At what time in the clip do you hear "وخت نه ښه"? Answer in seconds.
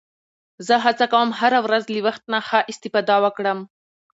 2.07-2.59